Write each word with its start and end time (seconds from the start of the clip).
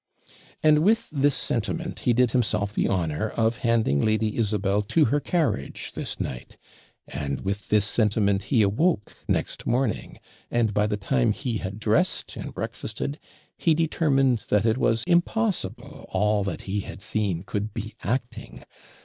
And 0.63 0.79
with 0.79 1.11
this 1.11 1.35
sentiment 1.35 1.99
he 1.99 2.13
did 2.13 2.31
himself 2.31 2.73
the 2.73 2.89
honour 2.89 3.29
of 3.29 3.57
handing 3.57 4.03
Lady 4.03 4.35
Isabel 4.35 4.81
to 4.81 5.05
her 5.05 5.19
carriage 5.19 5.91
this 5.91 6.19
night, 6.19 6.57
and 7.07 7.41
with 7.41 7.69
this 7.69 7.85
sentiment 7.85 8.45
he 8.45 8.63
awoke 8.63 9.15
next 9.27 9.67
morning; 9.67 10.17
and 10.49 10.73
by 10.73 10.87
the 10.87 10.97
time 10.97 11.33
he 11.33 11.59
had 11.59 11.77
dressed 11.79 12.35
and 12.35 12.51
breakfasted 12.51 13.19
he 13.59 13.75
determined 13.75 14.43
that 14.49 14.65
it 14.65 14.79
was 14.79 15.03
impossible 15.03 16.07
all 16.09 16.43
that 16.45 16.61
he 16.63 16.79
had 16.79 16.99
seen 17.03 17.43
could 17.43 17.71
be 17.71 17.93
acting. 18.03 18.63